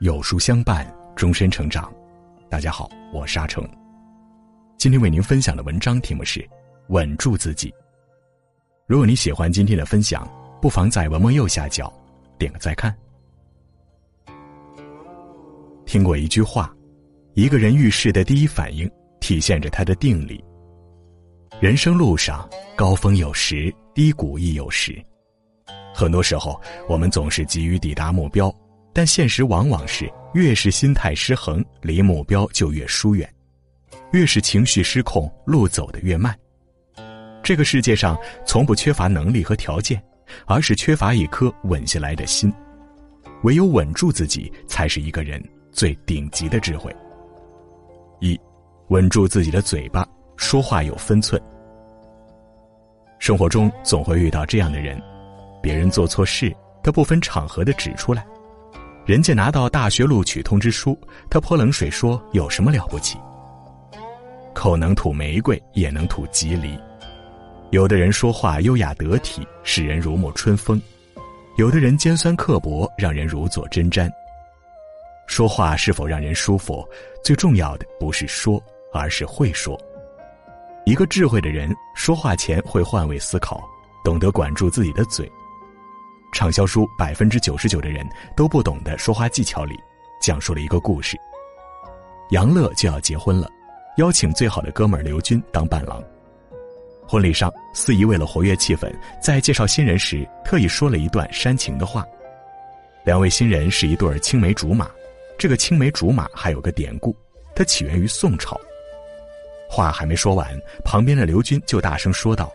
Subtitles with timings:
[0.00, 1.90] 有书相伴，终身成长。
[2.50, 3.66] 大家好，我是阿成。
[4.76, 6.40] 今天为您分享的文章题目是
[6.88, 7.70] 《稳住自己》。
[8.86, 10.28] 如果你喜欢今天的分享，
[10.60, 11.90] 不妨在文末右下角
[12.36, 12.94] 点个再看。
[15.86, 16.76] 听过一句话：
[17.32, 20.44] 一个人遇事的第一反应，体现着他的定力。
[21.58, 25.02] 人生路上，高峰有时，低谷亦有时。
[25.94, 28.54] 很多时候，我们总是急于抵达目标。
[28.96, 33.28] 但现实往往是，越是心态失衡，离目标就越疏远；
[34.12, 36.34] 越是情绪失控，路走得越慢。
[37.42, 40.02] 这个世界上从不缺乏能力和条件，
[40.46, 42.50] 而是缺乏一颗稳下来的心。
[43.42, 46.90] 唯有稳住自己，才是一个人最顶级的智慧。
[48.20, 48.40] 一，
[48.88, 51.38] 稳住自己的嘴巴，说话有分寸。
[53.18, 54.98] 生活中总会遇到这样的人，
[55.62, 56.50] 别人做错事，
[56.82, 58.26] 他不分场合的指出来。
[59.06, 60.98] 人家拿到大学录取通知书，
[61.30, 63.16] 他泼冷水说：“有什么了不起？”
[64.52, 66.76] 口能吐玫瑰，也能吐吉梨。
[67.70, 70.76] 有的人说话优雅得体，使人如沐春风；
[71.56, 74.10] 有的人尖酸刻薄，让人如坐针毡。
[75.28, 76.84] 说话是否让人舒服，
[77.22, 78.60] 最重要的不是说，
[78.92, 79.80] 而是会说。
[80.84, 83.62] 一个智慧的人，说话前会换位思考，
[84.04, 85.30] 懂得管住自己的嘴。
[86.32, 89.78] 畅销书百分之九十九的人都不懂的说话技巧里，
[90.20, 91.16] 讲述了一个故事。
[92.30, 93.48] 杨乐就要结婚了，
[93.96, 96.02] 邀请最好的哥们儿刘军当伴郎。
[97.08, 102.04] 婚礼上，司仪为了活跃气氛，在介绍新人时特意说了一段煽情的话。
[103.04, 104.90] 两位新人是一对青梅竹马，
[105.38, 107.16] 这个青梅竹马还有个典故，
[107.54, 108.60] 它起源于宋朝。
[109.70, 110.48] 话还没说完，
[110.84, 112.52] 旁边的刘军就大声说道。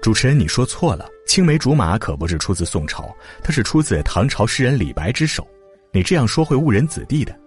[0.00, 5.46] 主持人，你说错了，青梅竹马可不是出自宋朝，它是出自唐朝诗人李白之手。
[5.92, 7.38] 你这样说会误人子弟的。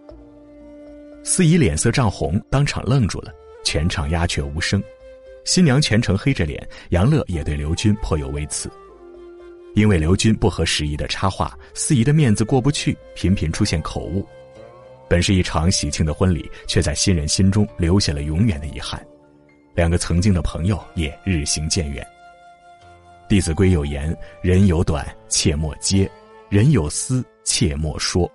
[1.23, 3.31] 司仪脸色涨红，当场愣住了，
[3.63, 4.83] 全场鸦雀无声。
[5.45, 8.69] 新娘全程黑着脸，杨乐也对刘军颇有微词。
[9.73, 14.27] 因为刘军不合时宜的插话，司仪的面子过不去，频频出现口误。
[15.09, 19.03] 本是一场喜庆的婚礼，却在新人心中留下了永远的遗憾。
[19.73, 22.06] 两个曾经的朋友也日行渐远。
[23.33, 26.07] 《弟子规》有言：“人有短，切莫揭；
[26.49, 28.31] 人有私，切莫说。”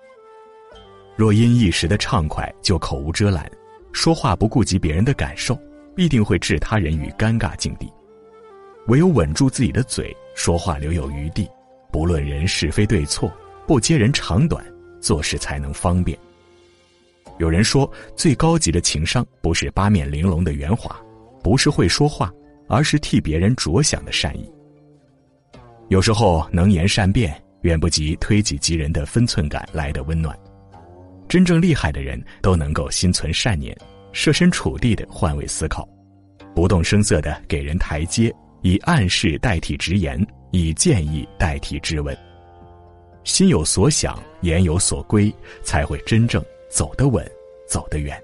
[1.15, 3.49] 若因一时的畅快就口无遮拦，
[3.93, 5.57] 说话不顾及别人的感受，
[5.95, 7.89] 必定会置他人于尴尬境地。
[8.87, 11.49] 唯有稳住自己的嘴，说话留有余地，
[11.93, 13.31] 不论人是非对错，
[13.65, 14.61] 不揭人长短，
[14.99, 16.19] 做事才能方便。
[17.37, 20.93] 有人说，最高级的情商不是八面玲珑的圆滑，
[21.41, 22.29] 不是会说话，
[22.67, 24.51] 而是替别人着想的善意。
[25.89, 30.37] 有时候能言善辩远不及推己及人的分寸感来的温暖。
[31.27, 33.75] 真正厉害的人都能够心存善念，
[34.11, 35.87] 设身处地的换位思考，
[36.55, 42.15] 不动声色的给人台阶，以暗示代替直言，以建议代替质问。
[43.23, 45.33] 心有所想，言有所归，
[45.63, 47.27] 才会真正走得稳，
[47.67, 48.19] 走得远。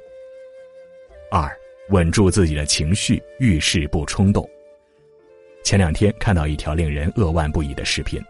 [1.32, 1.52] 二，
[1.90, 4.48] 稳住自己的情绪，遇事不冲动。
[5.66, 8.24] 前两天看到一条令人扼腕不已的视频，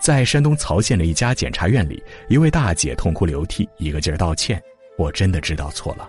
[0.00, 4.62] 在山东曹县的一家检察院里，一位大姐痛哭流涕，一个劲儿道歉
[4.96, 6.08] ：“我真的知道错了。”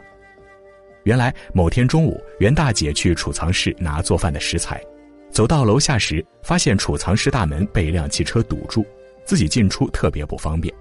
[1.03, 4.79] 原来某天中午，袁大姐去储藏室拿做饭的食材，
[5.31, 8.85] 走到楼下时，发现储藏室大门被一辆汽车堵住，
[9.25, 10.71] 自己进出特别不方便。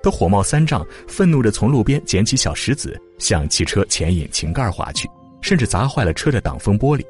[0.00, 5.08] 她火冒三丈，愤怒地从路边捡起小石子，向汽车前引擎盖划去，
[5.40, 7.04] 甚至砸坏了车的挡风玻璃。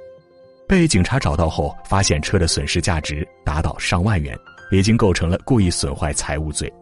[0.73, 4.35] 被警察找到后，发现车的损失价值达到上万元，
[4.71, 6.73] 已经构成了故意损坏财物罪。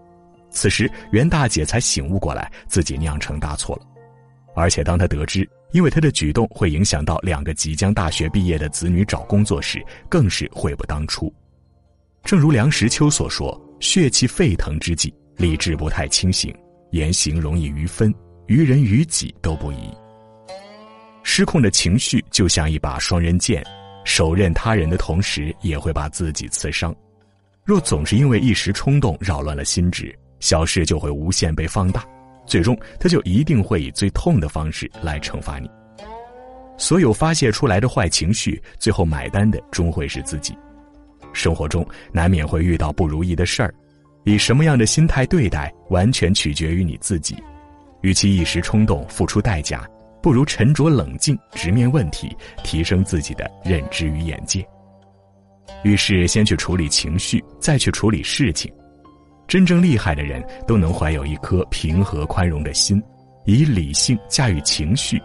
[0.49, 3.83] 此时，袁大姐才醒悟过来，自己酿成大错了。
[4.55, 11.29] 而且，当她得知因为她的举动会影响到两个即将大学毕业的子女找工作时，更是悔不当初。
[12.23, 16.55] 正如梁实秋所说：“血气沸腾之际，理智不太清醒，
[16.93, 18.15] 言行容易于分，
[18.47, 19.93] 于人于己都不宜。
[21.25, 23.61] 失控的情绪就像一把双刃剑。”
[24.05, 26.95] 手刃他人的同时，也会把自己刺伤。
[27.65, 32.05] 若总是因为一时冲动扰乱了心智，小事就会无限被放大，
[32.47, 35.71] 最终他就一定会以最痛的方式来惩罚你。
[36.79, 40.57] 所有发泄出来的坏情绪，最后买单的终会是自己。
[41.33, 43.73] 生活中难免会遇到不如意的事儿，
[44.25, 47.37] 以什么样的心态对待，完全取决于你自己。
[48.01, 49.87] 与其一时冲动付出代价。
[50.23, 54.67] 不如沉着冷静，直面问题，提升自己的认知与眼界。
[55.83, 58.73] 遇事先去处理情绪，再去处理事情。
[59.49, 63.03] 真正厉害的人都能怀有一颗平和宽容的心，
[63.45, 65.21] 以理性驾驭情绪，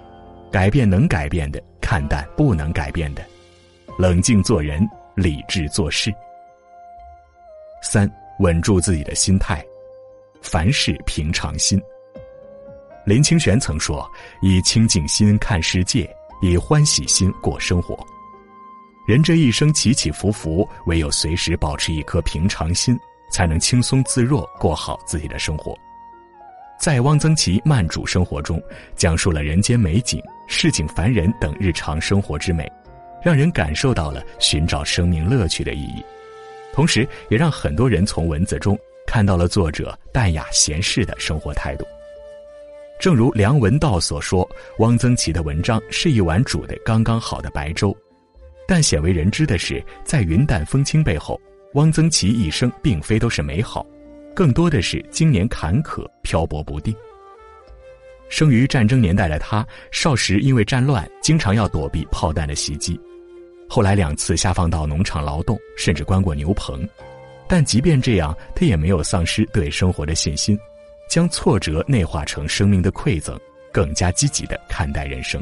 [0.51, 3.24] 改变能改变的，看淡不能改变的，
[4.00, 6.12] 冷静做人，理智做事。
[7.83, 8.09] 三，
[8.39, 9.63] 稳住自己的心态，
[10.42, 11.80] 凡事平常心。
[13.06, 14.12] 林清玄曾说
[14.42, 16.10] ：“以清净心看世界，
[16.42, 17.96] 以欢喜心过生活。”
[19.06, 22.98] 人这一生起起伏伏，唯有随时保持一颗平常心，
[23.31, 25.78] 才能轻松自若过好自己的生活。
[26.80, 28.60] 在汪曾祺慢煮生活中，
[28.96, 32.68] 讲述了人间美景、市井凡人等日常生活之美，
[33.24, 36.04] 让人感受到了寻找生命乐趣的意义，
[36.74, 38.75] 同时也让很多人从文字中
[39.06, 41.86] 看到了作者淡雅闲适的生活态度。
[43.00, 44.50] 正如梁文道所说，
[44.80, 47.95] 汪曾祺的文章是一碗煮得刚刚好的白粥。
[48.68, 51.39] 但鲜为人知的是，在云淡风轻背后，
[51.74, 53.86] 汪曾祺一生并非都是美好，
[54.33, 56.95] 更多的是经年坎坷、漂泊不定。
[58.27, 63.00] 生于战争年代的他，少时因为战乱，经常要躲避炮弹的袭击，
[63.69, 66.88] 后来两次下放到农场劳动，甚至关过牛棚。
[67.47, 70.57] 但即便这样，他也没有丧失对生活的信心，
[71.07, 73.40] 将挫折内化成生命的馈赠，
[73.72, 75.42] 更加积极的看待人生。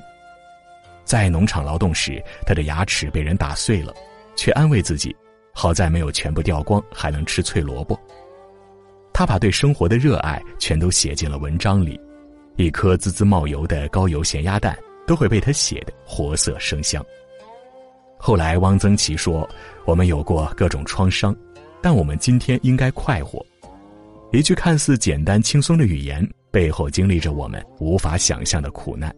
[1.04, 3.94] 在农场劳动时，他的牙齿被人打碎了，
[4.36, 5.16] 却安慰自己：
[5.54, 8.00] 好在没有全部掉光，还能吃脆萝卜。
[9.12, 12.00] 他把对生活的热爱全都写进了文章里，
[12.56, 17.06] 一颗滋滋冒油的高油咸鸭蛋都会被他写得活色生香。
[18.18, 19.48] 后来，汪曾祺说
[19.86, 21.36] ：“我们有过各种创伤，
[21.82, 23.46] 但我们今天应该快活。”
[24.34, 29.16] 一句看似简单轻松的语言，背后经历着我们无法想象的苦难。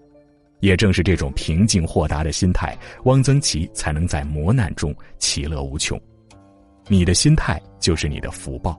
[0.60, 5.98] 也正是这种平静豁达的心态，汪曾祺才能在磨难中其乐无穷。
[6.90, 8.78] 你的心态就是你的福报。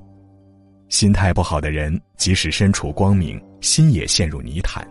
[0.90, 4.86] 心态不好的人，即使身处光明，心也陷入泥潭；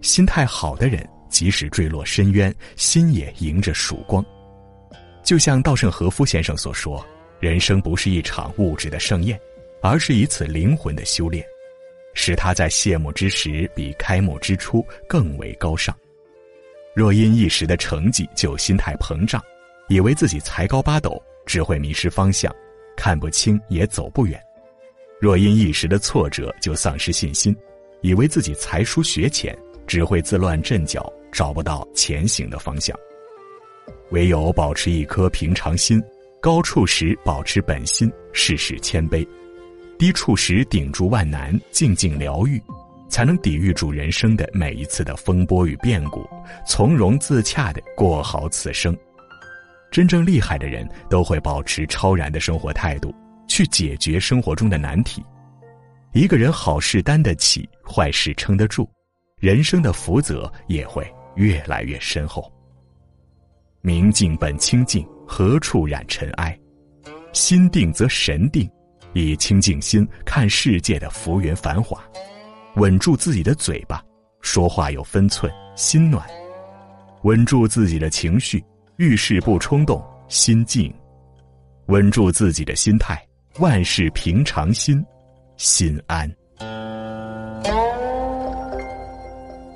[0.00, 4.24] 心态好的人，即使坠落深渊，心也迎着曙光。
[5.24, 7.04] 就像稻盛和夫先生所说
[7.40, 9.36] ：“人生不是一场物质的盛宴，
[9.80, 11.44] 而是一次灵魂的修炼，
[12.14, 15.96] 使他在谢幕之时比开幕之初更为高尚。”
[16.94, 19.40] 若因一时的成绩就心态膨胀，
[19.88, 22.52] 以为自己才高八斗，只会迷失方向，
[22.96, 24.36] 看不清也走不远；
[25.20, 27.56] 若因一时的挫折就丧失信心，
[28.00, 32.98] 以为自己才疏学浅，只会自乱阵脚，找不到前行的方向。
[34.10, 36.02] 唯有保持一颗平常心，
[36.40, 39.24] 高处时保持本心，事事谦卑；
[39.98, 42.62] 低处时顶住万难，静静疗愈。
[43.10, 46.28] 才能抵御住人生的每一次的风波与变故，
[46.66, 48.94] 从容自洽的过好此生。
[49.90, 53.12] 真正厉害的人都会保持超然的生活态度，
[53.48, 55.24] 去解决生活中的难题。
[56.12, 58.86] 一个人好事担得起，坏事撑得住，
[59.40, 62.52] 人生的福泽也会越来越深厚。
[63.80, 66.56] 明镜本清净，何处染尘埃？
[67.32, 68.70] 心定则神定，
[69.12, 72.02] 以清净心看世界的浮云繁华。
[72.76, 74.02] 稳住自己的嘴巴，
[74.40, 76.22] 说话有分寸，心暖；
[77.22, 78.64] 稳住自己的情绪，
[78.96, 80.92] 遇事不冲动，心静；
[81.86, 83.20] 稳住自己的心态，
[83.58, 85.04] 万事平常心，
[85.56, 86.37] 心安。